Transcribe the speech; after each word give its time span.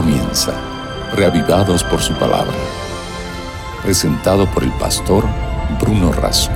comienza, 0.00 0.52
reavivados 1.16 1.82
por 1.82 2.00
su 2.00 2.14
palabra. 2.14 2.54
Presentado 3.82 4.48
por 4.54 4.62
el 4.62 4.70
pastor 4.78 5.24
Bruno 5.80 6.12
Razo. 6.12 6.52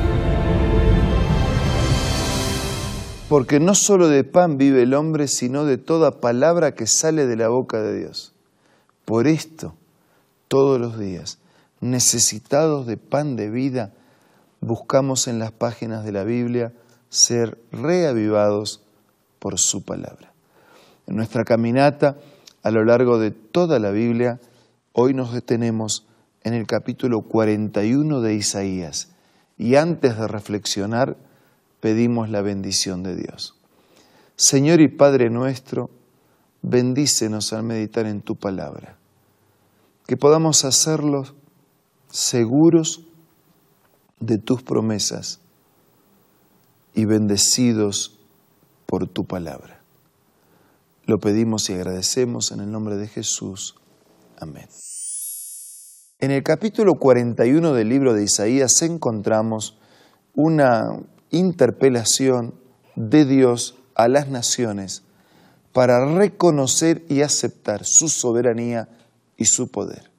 Porque 3.28 3.58
no 3.58 3.74
solo 3.74 4.06
de 4.06 4.22
pan 4.22 4.58
vive 4.58 4.84
el 4.84 4.94
hombre, 4.94 5.26
sino 5.26 5.64
de 5.64 5.76
toda 5.76 6.20
palabra 6.20 6.76
que 6.76 6.86
sale 6.86 7.26
de 7.26 7.34
la 7.34 7.48
boca 7.48 7.82
de 7.82 7.98
Dios. 7.98 8.32
Por 9.04 9.26
esto, 9.26 9.74
todos 10.46 10.80
los 10.80 10.96
días, 10.96 11.38
necesitados 11.80 12.86
de 12.86 12.96
pan 12.96 13.34
de 13.34 13.50
vida, 13.50 13.92
buscamos 14.60 15.26
en 15.26 15.40
las 15.40 15.50
páginas 15.50 16.04
de 16.04 16.12
la 16.12 16.22
Biblia 16.22 16.72
ser 17.08 17.58
reavivados 17.72 18.82
por 19.40 19.58
su 19.58 19.84
palabra. 19.84 20.32
En 21.08 21.16
nuestra 21.16 21.42
caminata 21.42 22.18
a 22.62 22.70
lo 22.70 22.84
largo 22.84 23.18
de 23.18 23.30
toda 23.30 23.78
la 23.78 23.90
Biblia, 23.90 24.40
hoy 24.92 25.14
nos 25.14 25.32
detenemos 25.32 26.06
en 26.44 26.54
el 26.54 26.66
capítulo 26.66 27.22
41 27.22 28.20
de 28.20 28.34
Isaías 28.34 29.10
y 29.58 29.76
antes 29.76 30.16
de 30.16 30.28
reflexionar 30.28 31.16
pedimos 31.80 32.30
la 32.30 32.42
bendición 32.42 33.02
de 33.02 33.16
Dios. 33.16 33.56
Señor 34.36 34.80
y 34.80 34.88
Padre 34.88 35.30
nuestro, 35.30 35.90
bendícenos 36.62 37.52
al 37.52 37.64
meditar 37.64 38.06
en 38.06 38.20
tu 38.22 38.36
palabra, 38.36 38.96
que 40.06 40.16
podamos 40.16 40.64
hacerlo 40.64 41.24
seguros 42.10 43.02
de 44.20 44.38
tus 44.38 44.62
promesas 44.62 45.40
y 46.94 47.04
bendecidos 47.04 48.20
por 48.86 49.08
tu 49.08 49.24
palabra. 49.24 49.81
Lo 51.04 51.18
pedimos 51.18 51.68
y 51.68 51.72
agradecemos 51.72 52.52
en 52.52 52.60
el 52.60 52.70
nombre 52.70 52.96
de 52.96 53.08
Jesús. 53.08 53.74
Amén. 54.38 54.68
En 56.20 56.30
el 56.30 56.44
capítulo 56.44 56.94
41 56.94 57.72
del 57.72 57.88
libro 57.88 58.14
de 58.14 58.22
Isaías 58.22 58.80
encontramos 58.82 59.76
una 60.36 60.84
interpelación 61.30 62.54
de 62.94 63.24
Dios 63.24 63.76
a 63.96 64.06
las 64.06 64.28
naciones 64.28 65.02
para 65.72 66.04
reconocer 66.14 67.02
y 67.08 67.22
aceptar 67.22 67.84
su 67.84 68.08
soberanía 68.08 68.88
y 69.36 69.46
su 69.46 69.72
poder. 69.72 70.12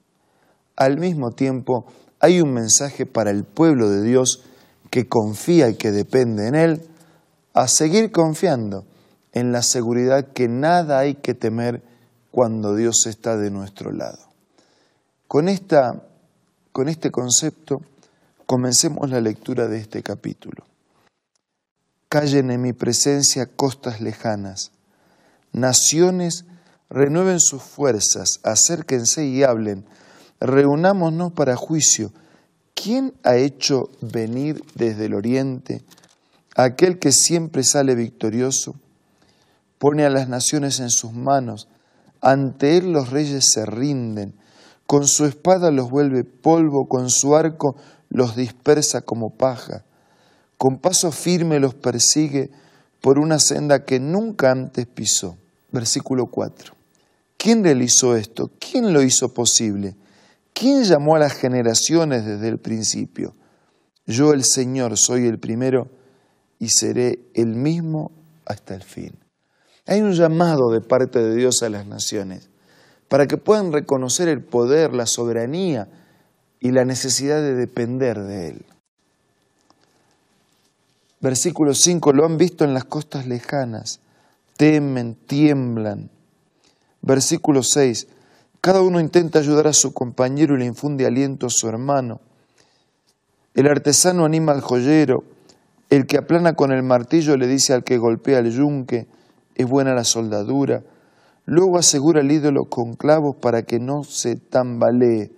Al 0.76 1.00
mismo 1.00 1.32
tiempo, 1.32 1.86
hay 2.20 2.42
un 2.42 2.52
mensaje 2.52 3.06
para 3.06 3.32
el 3.32 3.46
pueblo 3.46 3.90
de 3.90 4.04
Dios 4.04 4.44
que 4.90 5.08
confía 5.08 5.70
y 5.70 5.76
que 5.76 5.92
depende 5.92 6.48
en 6.48 6.56
Él, 6.56 6.82
a 7.54 7.70
seguir 7.70 8.12
confiando 8.12 8.84
en 9.34 9.52
la 9.52 9.62
seguridad 9.62 10.28
que 10.34 10.48
nada 10.48 11.00
hay 11.00 11.16
que 11.16 11.34
temer 11.34 11.84
cuando 12.32 12.76
Dios 12.76 13.06
está 13.06 13.38
de 13.38 13.52
nuestro 13.52 13.92
lado. 13.92 14.20
Con, 15.28 15.50
esta, 15.50 16.04
con 16.72 16.88
este 16.88 17.12
concepto, 17.12 17.82
comencemos 18.46 19.10
la 19.10 19.22
lectura 19.22 19.68
de 19.68 19.80
este 19.80 20.02
capítulo. 20.04 20.64
Callen 22.10 22.52
en 22.52 22.62
mi 22.62 22.74
presencia 22.74 23.48
costas 23.48 24.00
lejanas, 24.00 24.72
naciones 25.52 26.46
renueven 26.90 27.40
sus 27.40 27.64
fuerzas, 27.64 28.40
acérquense 28.44 29.26
y 29.26 29.44
hablen 29.44 29.86
reunámonos 30.40 31.32
para 31.32 31.56
juicio. 31.56 32.12
¿Quién 32.76 33.14
ha 33.24 33.38
hecho 33.38 33.90
venir 34.02 34.64
desde 34.76 35.06
el 35.06 35.14
oriente 35.14 35.84
aquel 36.56 37.00
que 37.00 37.12
siempre 37.12 37.64
sale 37.64 37.96
victorioso? 37.96 38.76
Pone 39.84 40.06
a 40.06 40.10
las 40.10 40.30
naciones 40.30 40.80
en 40.80 40.90
sus 40.90 41.12
manos, 41.12 41.68
ante 42.22 42.78
él 42.78 42.94
los 42.94 43.10
reyes 43.10 43.52
se 43.52 43.66
rinden, 43.66 44.34
con 44.88 45.10
su 45.10 45.26
espada 45.26 45.72
los 45.72 45.90
vuelve 45.90 46.24
polvo, 46.24 46.88
con 46.88 47.10
su 47.10 47.36
arco 47.36 47.76
los 48.08 48.38
dispersa 48.38 49.02
como 49.02 49.32
paja, 49.32 49.84
con 50.58 50.78
paso 50.78 51.12
firme 51.12 51.60
los 51.60 51.74
persigue 51.74 52.50
por 53.02 53.20
una 53.20 53.40
senda 53.40 53.84
que 53.84 54.00
nunca 54.00 54.52
antes 54.52 54.88
pisó. 54.88 55.36
Versículo 55.74 56.28
4. 56.28 56.74
¿Quién 57.36 57.62
realizó 57.62 58.16
esto? 58.16 58.52
¿Quién 58.58 58.94
lo 58.94 59.04
hizo 59.04 59.34
posible? 59.34 59.98
¿Quién 60.54 60.86
llamó 60.86 61.18
a 61.18 61.20
las 61.20 61.34
generaciones 61.34 62.26
desde 62.26 62.48
el 62.48 62.58
principio? 62.58 63.36
Yo 64.08 64.32
el 64.32 64.46
Señor 64.46 64.98
soy 64.98 65.28
el 65.28 65.40
primero 65.40 65.90
y 66.58 66.70
seré 66.70 67.20
el 67.34 67.48
mismo 67.48 68.14
hasta 68.46 68.76
el 68.76 68.84
fin. 68.84 69.23
Hay 69.86 70.02
un 70.02 70.14
llamado 70.14 70.72
de 70.72 70.82
parte 70.82 71.20
de 71.20 71.36
Dios 71.36 71.62
a 71.64 71.70
las 71.70 71.86
naciones 71.86 72.50
para 73.10 73.28
que 73.28 73.38
puedan 73.38 73.72
reconocer 73.72 74.28
el 74.28 74.42
poder, 74.42 74.94
la 74.94 75.06
soberanía 75.06 75.88
y 76.60 76.72
la 76.72 76.86
necesidad 76.86 77.42
de 77.42 77.54
depender 77.54 78.20
de 78.20 78.48
Él. 78.48 78.66
Versículo 81.20 81.74
5, 81.74 82.12
lo 82.14 82.26
han 82.26 82.38
visto 82.38 82.64
en 82.66 82.74
las 82.74 82.86
costas 82.86 83.28
lejanas, 83.28 84.00
temen, 84.58 85.16
tiemblan. 85.16 86.10
Versículo 87.02 87.64
6, 87.64 88.08
cada 88.62 88.82
uno 88.82 89.00
intenta 89.00 89.40
ayudar 89.40 89.68
a 89.68 89.74
su 89.74 89.94
compañero 89.94 90.56
y 90.56 90.60
le 90.60 90.66
infunde 90.66 91.06
aliento 91.06 91.48
a 91.48 91.50
su 91.50 91.68
hermano. 91.68 92.22
El 93.54 93.68
artesano 93.68 94.26
anima 94.26 94.54
al 94.54 94.62
joyero, 94.62 95.24
el 95.90 96.08
que 96.08 96.18
aplana 96.18 96.54
con 96.54 96.72
el 96.72 96.82
martillo 96.82 97.38
le 97.38 97.48
dice 97.48 97.74
al 97.74 97.84
que 97.84 97.98
golpea 97.98 98.40
el 98.40 98.52
yunque, 98.52 99.08
es 99.56 99.68
buena 99.68 99.94
la 99.94 100.04
soldadura. 100.04 100.84
Luego 101.46 101.78
asegura 101.78 102.22
el 102.22 102.32
ídolo 102.32 102.66
con 102.66 102.94
clavos 102.94 103.36
para 103.36 103.64
que 103.64 103.80
no 103.80 104.04
se 104.04 104.36
tambalee. 104.36 105.32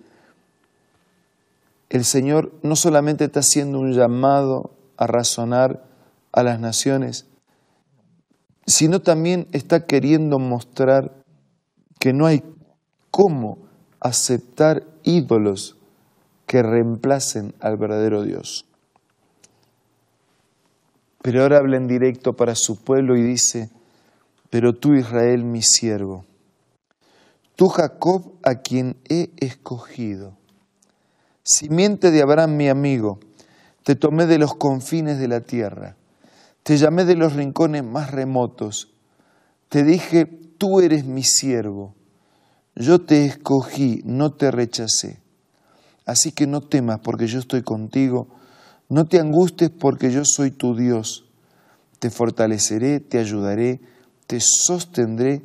El 1.88 2.04
Señor 2.04 2.52
no 2.62 2.76
solamente 2.76 3.24
está 3.24 3.40
haciendo 3.40 3.78
un 3.78 3.92
llamado 3.92 4.70
a 4.96 5.06
razonar 5.06 5.84
a 6.32 6.42
las 6.42 6.60
naciones, 6.60 7.26
sino 8.66 9.00
también 9.00 9.46
está 9.52 9.86
queriendo 9.86 10.38
mostrar 10.38 11.24
que 11.98 12.12
no 12.12 12.26
hay 12.26 12.42
cómo 13.10 13.58
aceptar 14.00 14.82
ídolos 15.02 15.76
que 16.46 16.62
reemplacen 16.62 17.54
al 17.60 17.76
verdadero 17.76 18.22
Dios. 18.22 18.66
Pero 21.22 21.42
ahora 21.42 21.58
habla 21.58 21.76
en 21.76 21.88
directo 21.88 22.34
para 22.34 22.54
su 22.54 22.76
pueblo 22.76 23.16
y 23.16 23.22
dice, 23.22 23.70
pero 24.50 24.74
tú 24.74 24.94
Israel 24.94 25.44
mi 25.44 25.62
siervo, 25.62 26.24
tú 27.56 27.68
Jacob 27.68 28.34
a 28.42 28.56
quien 28.56 28.96
he 29.08 29.30
escogido, 29.38 30.36
simiente 31.42 32.10
de 32.10 32.22
Abraham 32.22 32.56
mi 32.56 32.68
amigo, 32.68 33.18
te 33.82 33.94
tomé 33.94 34.26
de 34.26 34.38
los 34.38 34.54
confines 34.54 35.18
de 35.18 35.28
la 35.28 35.40
tierra, 35.40 35.96
te 36.62 36.76
llamé 36.76 37.04
de 37.04 37.16
los 37.16 37.34
rincones 37.34 37.84
más 37.84 38.10
remotos, 38.10 38.92
te 39.68 39.84
dije, 39.84 40.26
tú 40.26 40.80
eres 40.80 41.04
mi 41.04 41.22
siervo 41.22 41.96
yo 42.76 43.00
te 43.00 43.24
escogí, 43.24 44.02
no 44.04 44.34
te 44.34 44.50
rechacé. 44.50 45.18
Así 46.04 46.30
que 46.30 46.46
no 46.46 46.60
temas 46.60 47.00
porque 47.02 47.26
yo 47.26 47.38
estoy 47.38 47.62
contigo, 47.62 48.28
no 48.90 49.06
te 49.06 49.18
angustes 49.18 49.70
porque 49.70 50.12
yo 50.12 50.22
soy 50.24 50.50
tu 50.50 50.76
Dios. 50.76 51.24
Te 51.98 52.10
fortaleceré, 52.10 53.00
te 53.00 53.18
ayudaré, 53.18 53.80
te 54.26 54.40
sostendré 54.40 55.42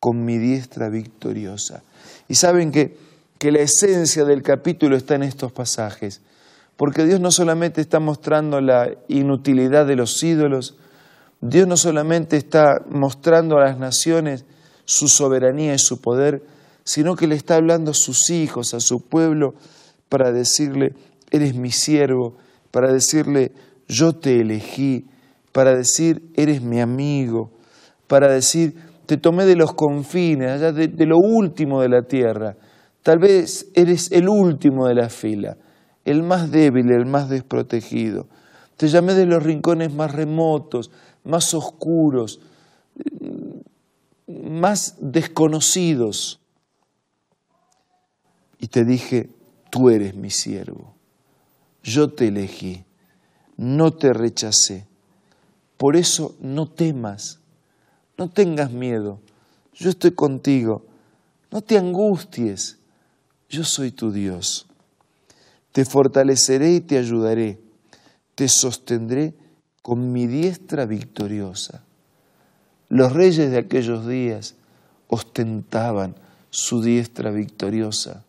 con 0.00 0.24
mi 0.24 0.38
diestra 0.38 0.88
victoriosa. 0.88 1.82
Y 2.28 2.34
saben 2.34 2.72
que, 2.72 2.96
que 3.38 3.52
la 3.52 3.60
esencia 3.60 4.24
del 4.24 4.42
capítulo 4.42 4.96
está 4.96 5.14
en 5.14 5.22
estos 5.22 5.52
pasajes, 5.52 6.20
porque 6.76 7.04
Dios 7.04 7.20
no 7.20 7.30
solamente 7.30 7.80
está 7.80 8.00
mostrando 8.00 8.60
la 8.60 8.90
inutilidad 9.08 9.86
de 9.86 9.96
los 9.96 10.22
ídolos, 10.22 10.76
Dios 11.40 11.68
no 11.68 11.76
solamente 11.76 12.36
está 12.36 12.82
mostrando 12.88 13.56
a 13.56 13.64
las 13.64 13.78
naciones 13.78 14.44
su 14.84 15.08
soberanía 15.08 15.74
y 15.74 15.78
su 15.78 16.00
poder, 16.00 16.42
sino 16.84 17.16
que 17.16 17.26
le 17.26 17.34
está 17.34 17.56
hablando 17.56 17.92
a 17.92 17.94
sus 17.94 18.30
hijos, 18.30 18.74
a 18.74 18.80
su 18.80 19.00
pueblo, 19.00 19.54
para 20.08 20.32
decirle, 20.32 20.94
eres 21.30 21.54
mi 21.54 21.70
siervo, 21.70 22.36
para 22.70 22.92
decirle, 22.92 23.52
yo 23.88 24.14
te 24.14 24.40
elegí, 24.40 25.06
para 25.52 25.74
decir, 25.74 26.30
eres 26.34 26.62
mi 26.62 26.80
amigo, 26.80 27.50
para 28.14 28.32
decir, 28.32 28.76
te 29.06 29.16
tomé 29.16 29.44
de 29.44 29.56
los 29.56 29.74
confines, 29.74 30.48
allá 30.48 30.70
de, 30.70 31.04
lo 31.04 31.18
último 31.18 31.82
de 31.82 31.88
la 31.88 32.02
tierra. 32.02 32.56
Tal 33.02 33.18
vez 33.18 33.72
eres 33.74 34.12
el 34.12 34.28
último 34.28 34.86
de 34.86 34.94
la 34.94 35.08
fila, 35.08 35.56
el 36.04 36.22
más 36.22 36.52
débil, 36.52 36.92
el 36.92 37.06
más 37.06 37.28
desprotegido. 37.28 38.28
Te 38.76 38.86
llamé 38.86 39.14
de 39.14 39.26
los 39.26 39.42
rincones 39.42 39.92
más 39.92 40.12
remotos, 40.12 40.92
más 41.24 41.54
oscuros, 41.54 42.38
más 44.28 44.94
desconocidos 45.00 46.40
y 48.60 48.68
te 48.68 48.84
dije, 48.84 49.28
tú 49.72 49.90
eres 49.90 50.14
mi 50.14 50.30
siervo, 50.30 50.94
yo 51.82 52.12
te 52.12 52.28
elegí, 52.28 52.84
no 53.56 53.90
te 53.90 54.12
rechacé. 54.12 54.86
Por 55.76 55.96
eso 55.96 56.36
no 56.40 56.70
temas, 56.70 57.40
no 58.16 58.28
tengas 58.28 58.70
miedo, 58.70 59.20
yo 59.74 59.90
estoy 59.90 60.12
contigo. 60.12 60.84
No 61.50 61.62
te 61.62 61.78
angusties, 61.78 62.78
yo 63.48 63.64
soy 63.64 63.90
tu 63.90 64.12
Dios. 64.12 64.66
Te 65.72 65.84
fortaleceré 65.84 66.72
y 66.74 66.80
te 66.80 66.98
ayudaré, 66.98 67.60
te 68.34 68.48
sostendré 68.48 69.34
con 69.82 70.12
mi 70.12 70.26
diestra 70.26 70.86
victoriosa. 70.86 71.84
Los 72.88 73.12
reyes 73.12 73.50
de 73.50 73.58
aquellos 73.58 74.06
días 74.06 74.54
ostentaban 75.08 76.14
su 76.50 76.82
diestra 76.82 77.30
victoriosa, 77.30 78.24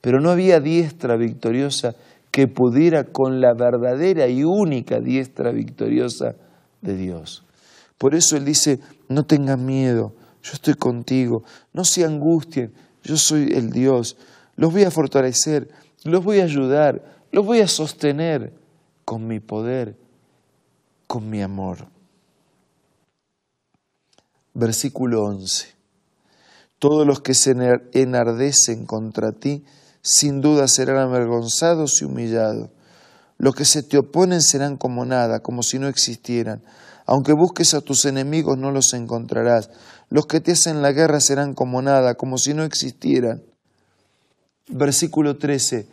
pero 0.00 0.20
no 0.20 0.30
había 0.30 0.60
diestra 0.60 1.16
victoriosa 1.16 1.94
que 2.30 2.48
pudiera 2.48 3.04
con 3.04 3.40
la 3.42 3.52
verdadera 3.52 4.26
y 4.28 4.44
única 4.44 5.00
diestra 5.00 5.52
victoriosa 5.52 6.34
de 6.80 6.96
Dios. 6.96 7.44
Por 8.02 8.16
eso 8.16 8.36
Él 8.36 8.44
dice, 8.44 8.80
no 9.08 9.26
tengan 9.26 9.64
miedo, 9.64 10.12
yo 10.42 10.54
estoy 10.54 10.74
contigo, 10.74 11.44
no 11.72 11.84
se 11.84 12.04
angustien, 12.04 12.74
yo 13.04 13.16
soy 13.16 13.52
el 13.54 13.70
Dios, 13.70 14.16
los 14.56 14.72
voy 14.72 14.82
a 14.82 14.90
fortalecer, 14.90 15.68
los 16.02 16.24
voy 16.24 16.40
a 16.40 16.42
ayudar, 16.42 17.28
los 17.30 17.46
voy 17.46 17.60
a 17.60 17.68
sostener 17.68 18.52
con 19.04 19.28
mi 19.28 19.38
poder, 19.38 19.96
con 21.06 21.30
mi 21.30 21.42
amor. 21.42 21.86
Versículo 24.52 25.22
11. 25.22 25.68
Todos 26.80 27.06
los 27.06 27.20
que 27.20 27.34
se 27.34 27.54
enardecen 27.92 28.84
contra 28.84 29.30
ti, 29.30 29.64
sin 30.00 30.40
duda 30.40 30.66
serán 30.66 30.96
avergonzados 30.96 32.02
y 32.02 32.04
humillados. 32.06 32.68
Los 33.42 33.56
que 33.56 33.64
se 33.64 33.82
te 33.82 33.98
oponen 33.98 34.40
serán 34.40 34.76
como 34.76 35.04
nada, 35.04 35.40
como 35.40 35.64
si 35.64 35.80
no 35.80 35.88
existieran. 35.88 36.62
Aunque 37.06 37.32
busques 37.32 37.74
a 37.74 37.80
tus 37.80 38.04
enemigos, 38.04 38.56
no 38.56 38.70
los 38.70 38.94
encontrarás. 38.94 39.68
Los 40.10 40.26
que 40.26 40.38
te 40.38 40.52
hacen 40.52 40.80
la 40.80 40.92
guerra 40.92 41.18
serán 41.18 41.52
como 41.52 41.82
nada, 41.82 42.14
como 42.14 42.38
si 42.38 42.54
no 42.54 42.62
existieran. 42.62 43.42
Versículo 44.68 45.38
13. 45.38 45.88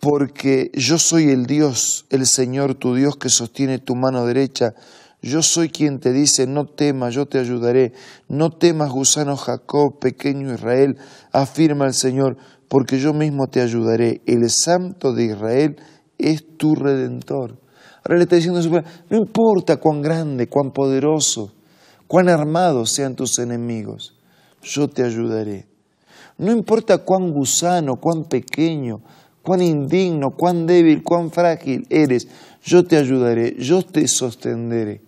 Porque 0.00 0.70
yo 0.72 0.98
soy 0.98 1.28
el 1.28 1.44
Dios, 1.44 2.06
el 2.08 2.26
Señor 2.26 2.74
tu 2.74 2.94
Dios, 2.94 3.18
que 3.18 3.28
sostiene 3.28 3.78
tu 3.78 3.94
mano 3.94 4.24
derecha. 4.24 4.72
Yo 5.20 5.42
soy 5.42 5.68
quien 5.68 6.00
te 6.00 6.10
dice, 6.10 6.46
no 6.46 6.64
temas, 6.64 7.12
yo 7.12 7.26
te 7.26 7.38
ayudaré. 7.38 7.92
No 8.28 8.48
temas, 8.48 8.90
gusano 8.90 9.36
Jacob, 9.36 9.98
pequeño 10.00 10.54
Israel, 10.54 10.96
afirma 11.32 11.84
el 11.84 11.92
Señor, 11.92 12.38
porque 12.66 12.98
yo 12.98 13.12
mismo 13.12 13.46
te 13.48 13.60
ayudaré. 13.60 14.22
El 14.24 14.48
Santo 14.48 15.12
de 15.12 15.26
Israel 15.26 15.76
es 16.18 16.56
tu 16.56 16.74
redentor. 16.74 17.58
Ahora 18.04 18.18
le 18.18 18.24
está 18.24 18.36
diciendo, 18.36 18.60
no 19.10 19.16
importa 19.16 19.76
cuán 19.76 20.02
grande, 20.02 20.48
cuán 20.48 20.72
poderoso, 20.72 21.52
cuán 22.06 22.28
armados 22.28 22.90
sean 22.90 23.14
tus 23.14 23.38
enemigos, 23.38 24.14
yo 24.62 24.88
te 24.88 25.04
ayudaré. 25.04 25.66
No 26.38 26.52
importa 26.52 26.98
cuán 26.98 27.32
gusano, 27.32 27.96
cuán 27.96 28.24
pequeño, 28.24 29.00
cuán 29.42 29.60
indigno, 29.62 30.30
cuán 30.36 30.66
débil, 30.66 31.02
cuán 31.02 31.30
frágil 31.30 31.86
eres, 31.90 32.28
yo 32.62 32.84
te 32.84 32.96
ayudaré, 32.96 33.56
yo 33.58 33.82
te 33.82 34.06
sostendré, 34.06 35.02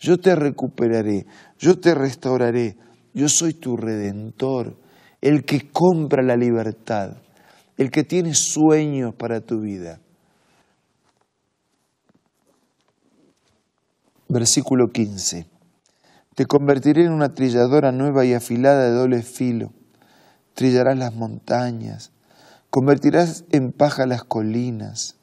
yo 0.00 0.18
te 0.18 0.34
recuperaré, 0.34 1.26
yo 1.58 1.78
te 1.78 1.94
restauraré, 1.94 2.76
yo 3.14 3.28
soy 3.28 3.54
tu 3.54 3.76
redentor, 3.76 4.76
el 5.20 5.44
que 5.44 5.70
compra 5.70 6.22
la 6.22 6.36
libertad, 6.36 7.18
el 7.76 7.90
que 7.90 8.04
tiene 8.04 8.34
sueños 8.34 9.14
para 9.14 9.40
tu 9.40 9.60
vida. 9.60 10.00
Versículo 14.34 14.88
15. 14.88 15.46
Te 16.34 16.46
convertiré 16.46 17.04
en 17.04 17.12
una 17.12 17.34
trilladora 17.34 17.92
nueva 17.92 18.24
y 18.24 18.32
afilada 18.32 18.84
de 18.84 18.92
doble 18.92 19.20
filo. 19.20 19.74
Trillarás 20.54 20.96
las 20.96 21.14
montañas, 21.14 22.12
convertirás 22.70 23.44
en 23.50 23.72
paja 23.72 24.06
las 24.06 24.24
colinas. 24.24 25.16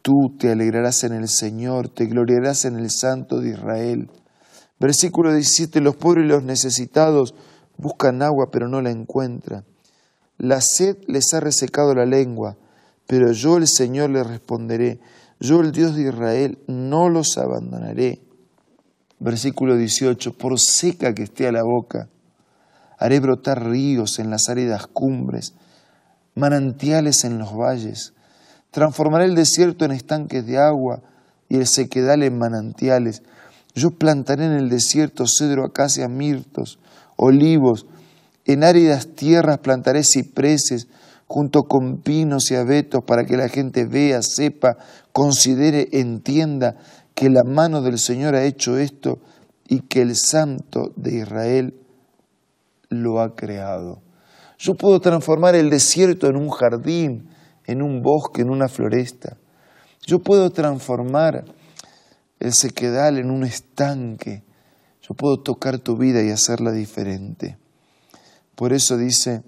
Tú 0.00 0.34
te 0.38 0.50
alegrarás 0.50 1.04
en 1.04 1.12
el 1.12 1.28
Señor, 1.28 1.90
te 1.90 2.06
gloriarás 2.06 2.64
en 2.64 2.76
el 2.76 2.90
Santo 2.90 3.40
de 3.40 3.50
Israel. 3.50 4.10
Versículo 4.80 5.34
17. 5.34 5.82
Los 5.82 5.96
pobres 5.96 6.24
y 6.24 6.28
los 6.28 6.42
necesitados 6.42 7.34
buscan 7.76 8.22
agua, 8.22 8.46
pero 8.50 8.66
no 8.66 8.80
la 8.80 8.92
encuentran. 8.92 9.66
La 10.38 10.62
sed 10.62 10.96
les 11.06 11.34
ha 11.34 11.40
resecado 11.40 11.94
la 11.94 12.06
lengua, 12.06 12.56
pero 13.06 13.32
yo 13.32 13.58
el 13.58 13.68
Señor 13.68 14.08
les 14.08 14.26
responderé. 14.26 15.00
Yo, 15.44 15.60
el 15.60 15.72
Dios 15.72 15.94
de 15.94 16.08
Israel, 16.08 16.56
no 16.68 17.10
los 17.10 17.36
abandonaré. 17.36 18.18
Versículo 19.18 19.76
18, 19.76 20.38
por 20.38 20.58
seca 20.58 21.14
que 21.14 21.24
esté 21.24 21.46
a 21.46 21.52
la 21.52 21.62
boca, 21.62 22.08
haré 22.98 23.20
brotar 23.20 23.62
ríos 23.68 24.18
en 24.18 24.30
las 24.30 24.48
áridas 24.48 24.86
cumbres, 24.86 25.52
manantiales 26.34 27.24
en 27.24 27.36
los 27.36 27.54
valles. 27.54 28.14
Transformaré 28.70 29.26
el 29.26 29.34
desierto 29.34 29.84
en 29.84 29.90
estanques 29.90 30.46
de 30.46 30.56
agua 30.56 31.02
y 31.50 31.56
el 31.56 31.66
sequedal 31.66 32.22
en 32.22 32.38
manantiales. 32.38 33.22
Yo 33.74 33.90
plantaré 33.90 34.46
en 34.46 34.52
el 34.52 34.70
desierto 34.70 35.26
cedro, 35.26 35.66
acacia, 35.66 36.08
mirtos, 36.08 36.78
olivos. 37.16 37.84
En 38.46 38.64
áridas 38.64 39.08
tierras 39.14 39.58
plantaré 39.58 40.04
cipreses, 40.04 40.88
junto 41.26 41.62
con 41.64 41.98
pinos 41.98 42.50
y 42.50 42.54
abetos 42.54 43.02
para 43.04 43.24
que 43.24 43.36
la 43.36 43.48
gente 43.48 43.86
vea, 43.86 44.22
sepa, 44.22 44.76
considere, 45.12 45.88
entienda 45.92 46.76
que 47.14 47.30
la 47.30 47.44
mano 47.44 47.82
del 47.82 47.98
Señor 47.98 48.34
ha 48.34 48.44
hecho 48.44 48.78
esto 48.78 49.18
y 49.68 49.80
que 49.80 50.02
el 50.02 50.16
Santo 50.16 50.92
de 50.96 51.18
Israel 51.18 51.74
lo 52.88 53.20
ha 53.20 53.34
creado. 53.34 54.02
Yo 54.58 54.74
puedo 54.74 55.00
transformar 55.00 55.54
el 55.54 55.70
desierto 55.70 56.28
en 56.28 56.36
un 56.36 56.50
jardín, 56.50 57.28
en 57.66 57.82
un 57.82 58.02
bosque, 58.02 58.42
en 58.42 58.50
una 58.50 58.68
floresta. 58.68 59.36
Yo 60.06 60.20
puedo 60.20 60.50
transformar 60.50 61.44
el 62.40 62.52
sequedal 62.52 63.18
en 63.18 63.30
un 63.30 63.44
estanque. 63.44 64.42
Yo 65.00 65.14
puedo 65.14 65.38
tocar 65.38 65.78
tu 65.78 65.96
vida 65.96 66.22
y 66.22 66.30
hacerla 66.30 66.72
diferente. 66.72 67.58
Por 68.54 68.72
eso 68.72 68.96
dice, 68.96 69.42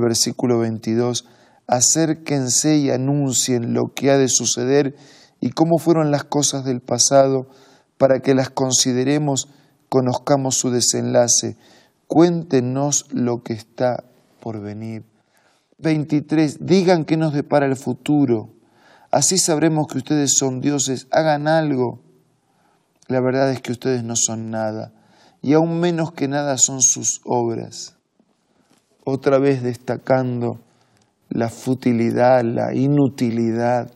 versículo 0.00 0.58
22, 0.58 1.26
acérquense 1.66 2.76
y 2.76 2.90
anuncien 2.90 3.74
lo 3.74 3.92
que 3.94 4.10
ha 4.10 4.18
de 4.18 4.28
suceder 4.28 4.94
y 5.40 5.50
cómo 5.50 5.78
fueron 5.78 6.10
las 6.10 6.24
cosas 6.24 6.64
del 6.64 6.80
pasado 6.80 7.48
para 7.98 8.20
que 8.20 8.34
las 8.34 8.50
consideremos, 8.50 9.48
conozcamos 9.88 10.56
su 10.56 10.70
desenlace. 10.70 11.56
Cuéntenos 12.06 13.06
lo 13.10 13.42
que 13.42 13.54
está 13.54 14.04
por 14.40 14.60
venir. 14.60 15.04
23. 15.78 16.64
Digan 16.64 17.04
qué 17.04 17.16
nos 17.16 17.32
depara 17.32 17.66
el 17.66 17.76
futuro. 17.76 18.50
Así 19.10 19.38
sabremos 19.38 19.86
que 19.88 19.98
ustedes 19.98 20.34
son 20.34 20.60
dioses. 20.60 21.06
Hagan 21.10 21.48
algo. 21.48 22.00
La 23.08 23.20
verdad 23.20 23.50
es 23.50 23.60
que 23.60 23.72
ustedes 23.72 24.04
no 24.04 24.16
son 24.16 24.50
nada. 24.50 24.92
Y 25.40 25.54
aún 25.54 25.80
menos 25.80 26.12
que 26.12 26.28
nada 26.28 26.56
son 26.58 26.82
sus 26.82 27.20
obras 27.24 27.96
otra 29.04 29.38
vez 29.38 29.62
destacando 29.62 30.60
la 31.28 31.48
futilidad, 31.48 32.42
la 32.44 32.74
inutilidad, 32.74 33.90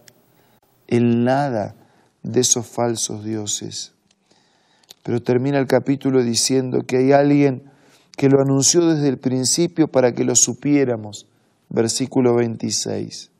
el 0.89 1.25
nada 1.25 1.75
de 2.23 2.41
esos 2.41 2.67
falsos 2.67 3.25
dioses. 3.25 3.95
Pero 5.03 5.23
termina 5.23 5.59
el 5.59 5.67
capítulo 5.67 6.23
diciendo 6.23 6.81
que 6.87 6.99
hay 6.99 7.13
alguien 7.13 7.71
que 8.17 8.29
lo 8.29 8.41
anunció 8.41 8.87
desde 8.87 9.09
el 9.09 9.19
principio 9.19 9.89
para 9.89 10.13
que 10.13 10.25
lo 10.25 10.35
supiéramos, 10.35 11.29
versículo 11.69 12.35
26, 12.35 13.31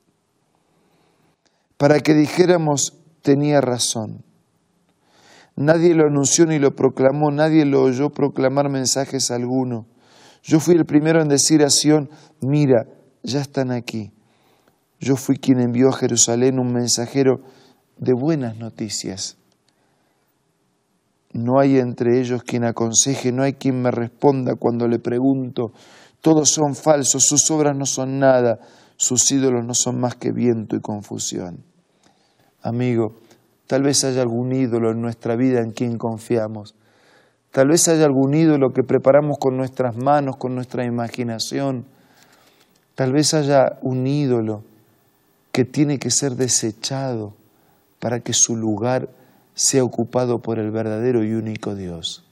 para 1.77 1.99
que 1.99 2.13
dijéramos 2.13 2.93
tenía 3.21 3.59
razón. 3.59 4.23
Nadie 5.55 5.95
lo 5.95 6.05
anunció 6.05 6.45
ni 6.45 6.59
lo 6.59 6.75
proclamó, 6.75 7.31
nadie 7.31 7.65
lo 7.65 7.81
oyó 7.81 8.11
proclamar 8.11 8.69
mensajes 8.69 9.31
alguno 9.31 9.87
yo 10.43 10.59
fui 10.59 10.75
el 10.75 10.85
primero 10.85 11.21
en 11.21 11.27
decir 11.27 11.63
a 11.63 11.69
Sión, 11.69 12.09
mira, 12.41 12.87
ya 13.23 13.41
están 13.41 13.71
aquí. 13.71 14.11
Yo 14.99 15.15
fui 15.15 15.37
quien 15.37 15.59
envió 15.59 15.89
a 15.89 15.93
Jerusalén 15.93 16.59
un 16.59 16.73
mensajero 16.73 17.41
de 17.97 18.13
buenas 18.13 18.57
noticias. 18.57 19.37
No 21.33 21.59
hay 21.59 21.77
entre 21.77 22.19
ellos 22.19 22.43
quien 22.43 22.63
aconseje, 22.63 23.31
no 23.31 23.43
hay 23.43 23.53
quien 23.53 23.81
me 23.81 23.91
responda 23.91 24.55
cuando 24.55 24.87
le 24.87 24.99
pregunto. 24.99 25.71
Todos 26.21 26.49
son 26.49 26.75
falsos, 26.75 27.25
sus 27.25 27.51
obras 27.51 27.75
no 27.75 27.85
son 27.85 28.17
nada, 28.17 28.59
sus 28.95 29.31
ídolos 29.31 29.65
no 29.65 29.73
son 29.73 29.99
más 29.99 30.15
que 30.15 30.31
viento 30.31 30.75
y 30.75 30.81
confusión. 30.81 31.63
Amigo, 32.61 33.17
tal 33.67 33.83
vez 33.83 34.03
haya 34.03 34.21
algún 34.21 34.51
ídolo 34.51 34.91
en 34.91 35.01
nuestra 35.01 35.35
vida 35.35 35.61
en 35.61 35.71
quien 35.71 35.97
confiamos 35.97 36.73
Tal 37.51 37.69
vez 37.69 37.87
haya 37.87 38.05
algún 38.05 38.33
ídolo 38.33 38.71
que 38.73 38.83
preparamos 38.83 39.37
con 39.39 39.57
nuestras 39.57 39.95
manos, 39.95 40.37
con 40.37 40.53
nuestra 40.53 40.85
imaginación. 40.85 41.85
Tal 42.95 43.13
vez 43.13 43.33
haya 43.33 43.77
un 43.81 44.05
ídolo 44.05 44.63
que 45.51 45.65
tiene 45.65 45.97
que 45.97 46.11
ser 46.11 46.33
desechado 46.33 47.33
para 47.99 48.19
que 48.19 48.33
su 48.33 48.55
lugar 48.55 49.09
sea 49.55 49.83
ocupado 49.83 50.39
por 50.39 50.59
el 50.59 50.69
verdadero 50.69 51.23
y 51.23 51.33
único 51.33 51.73
Dios. 51.73 52.23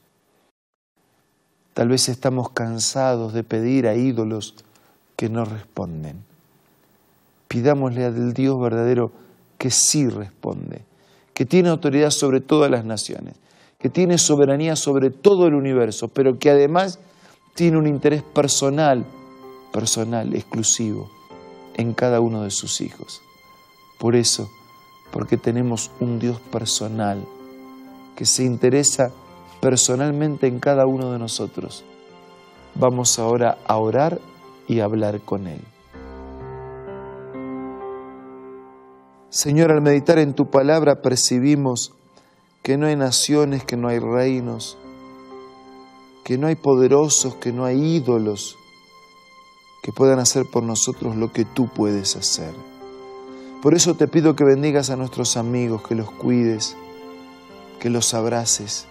Tal 1.74 1.88
vez 1.88 2.08
estamos 2.08 2.50
cansados 2.50 3.32
de 3.32 3.42
pedir 3.42 3.86
a 3.86 3.94
ídolos 3.94 4.54
que 5.16 5.28
no 5.28 5.44
responden. 5.44 6.24
Pidámosle 7.48 8.04
al 8.04 8.32
Dios 8.32 8.60
verdadero 8.60 9.12
que 9.58 9.70
sí 9.70 10.08
responde, 10.08 10.84
que 11.34 11.44
tiene 11.44 11.68
autoridad 11.68 12.10
sobre 12.10 12.40
todas 12.40 12.70
las 12.70 12.84
naciones, 12.84 13.34
que 13.86 13.90
tiene 13.90 14.18
soberanía 14.18 14.74
sobre 14.74 15.10
todo 15.10 15.46
el 15.46 15.54
universo, 15.54 16.08
pero 16.08 16.40
que 16.40 16.50
además 16.50 16.98
tiene 17.54 17.78
un 17.78 17.86
interés 17.86 18.24
personal, 18.24 19.06
personal, 19.72 20.34
exclusivo, 20.34 21.08
en 21.76 21.94
cada 21.94 22.18
uno 22.18 22.42
de 22.42 22.50
sus 22.50 22.80
hijos. 22.80 23.22
Por 24.00 24.16
eso, 24.16 24.50
porque 25.12 25.36
tenemos 25.36 25.92
un 26.00 26.18
Dios 26.18 26.40
personal 26.50 27.24
que 28.16 28.24
se 28.24 28.42
interesa 28.42 29.12
personalmente 29.60 30.48
en 30.48 30.58
cada 30.58 30.84
uno 30.84 31.12
de 31.12 31.20
nosotros. 31.20 31.84
Vamos 32.74 33.20
ahora 33.20 33.56
a 33.68 33.76
orar 33.76 34.18
y 34.66 34.80
hablar 34.80 35.20
con 35.20 35.46
Él. 35.46 35.60
Señor, 39.28 39.70
al 39.70 39.80
meditar 39.80 40.18
en 40.18 40.34
tu 40.34 40.50
palabra 40.50 41.02
percibimos 41.02 41.95
que 42.66 42.76
no 42.76 42.88
hay 42.88 42.96
naciones, 42.96 43.62
que 43.62 43.76
no 43.76 43.86
hay 43.86 44.00
reinos, 44.00 44.76
que 46.24 46.36
no 46.36 46.48
hay 46.48 46.56
poderosos, 46.56 47.36
que 47.36 47.52
no 47.52 47.64
hay 47.64 47.80
ídolos 47.80 48.58
que 49.84 49.92
puedan 49.92 50.18
hacer 50.18 50.46
por 50.46 50.64
nosotros 50.64 51.14
lo 51.14 51.32
que 51.32 51.44
tú 51.44 51.68
puedes 51.68 52.16
hacer. 52.16 52.52
Por 53.62 53.74
eso 53.74 53.94
te 53.94 54.08
pido 54.08 54.34
que 54.34 54.42
bendigas 54.42 54.90
a 54.90 54.96
nuestros 54.96 55.36
amigos, 55.36 55.82
que 55.82 55.94
los 55.94 56.10
cuides, 56.10 56.76
que 57.78 57.88
los 57.88 58.14
abraces, 58.14 58.88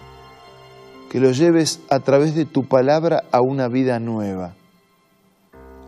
que 1.10 1.20
los 1.20 1.36
lleves 1.36 1.80
a 1.90 2.00
través 2.00 2.34
de 2.34 2.46
tu 2.46 2.64
palabra 2.64 3.24
a 3.30 3.42
una 3.42 3.68
vida 3.68 4.00
nueva, 4.00 4.54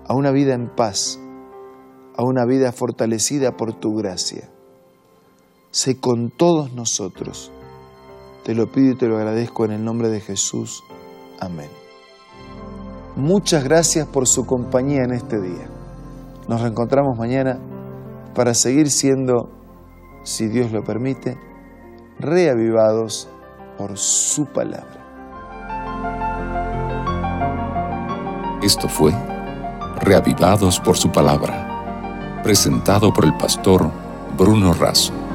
a 0.06 0.14
una 0.14 0.30
vida 0.30 0.52
en 0.52 0.68
paz, 0.68 1.18
a 2.18 2.22
una 2.22 2.44
vida 2.44 2.70
fortalecida 2.70 3.56
por 3.56 3.72
tu 3.72 3.94
gracia. 3.96 4.50
Sé 5.70 5.98
con 5.98 6.28
todos 6.28 6.74
nosotros. 6.74 7.50
Te 8.48 8.54
lo 8.54 8.66
pido 8.66 8.92
y 8.92 8.94
te 8.94 9.06
lo 9.06 9.18
agradezco 9.18 9.66
en 9.66 9.72
el 9.72 9.84
nombre 9.84 10.08
de 10.08 10.22
Jesús. 10.22 10.82
Amén. 11.38 11.68
Muchas 13.14 13.62
gracias 13.62 14.06
por 14.06 14.26
su 14.26 14.46
compañía 14.46 15.02
en 15.04 15.12
este 15.12 15.38
día. 15.38 15.68
Nos 16.48 16.62
reencontramos 16.62 17.18
mañana 17.18 17.58
para 18.34 18.54
seguir 18.54 18.90
siendo, 18.90 19.50
si 20.22 20.48
Dios 20.48 20.72
lo 20.72 20.82
permite, 20.82 21.36
reavivados 22.18 23.28
por 23.76 23.98
su 23.98 24.46
palabra. 24.46 24.96
Esto 28.62 28.88
fue 28.88 29.12
Reavivados 30.00 30.80
por 30.80 30.96
su 30.96 31.12
palabra, 31.12 32.40
presentado 32.42 33.12
por 33.12 33.26
el 33.26 33.36
pastor 33.36 33.90
Bruno 34.38 34.72
Razo. 34.72 35.27